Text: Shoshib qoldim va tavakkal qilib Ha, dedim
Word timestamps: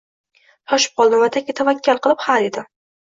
Shoshib 0.71 0.95
qoldim 1.01 1.21
va 1.23 1.27
tavakkal 1.57 1.99
qilib 2.07 2.25
Ha, 2.25 2.39
dedim 2.47 2.67